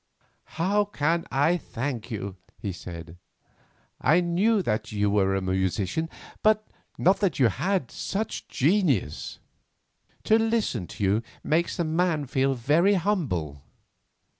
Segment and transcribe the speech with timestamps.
[0.57, 3.19] "How can I thank you?" he said.
[4.01, 6.09] "I knew that you were a musician,
[6.41, 9.37] but not that you had such genius.
[10.23, 13.61] To listen to you makes a man feel very humble."